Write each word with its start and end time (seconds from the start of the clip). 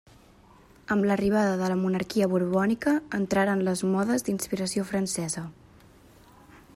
Amb 0.95 1.03
l'arribada 1.09 1.51
de 1.59 1.67
la 1.73 1.75
monarquia 1.81 2.29
borbònica, 2.31 2.95
entraren 3.19 3.63
les 3.69 3.85
modes 3.97 4.27
d'inspiració 4.31 4.89
francesa. 4.93 5.45